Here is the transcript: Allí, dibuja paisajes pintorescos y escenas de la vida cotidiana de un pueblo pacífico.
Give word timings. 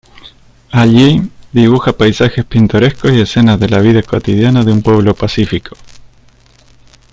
Allí, 0.71 1.29
dibuja 1.51 1.93
paisajes 1.95 2.43
pintorescos 2.43 3.11
y 3.13 3.21
escenas 3.21 3.59
de 3.59 3.69
la 3.69 3.81
vida 3.81 4.01
cotidiana 4.01 4.63
de 4.63 4.71
un 4.71 4.81
pueblo 4.81 5.13
pacífico. 5.13 5.77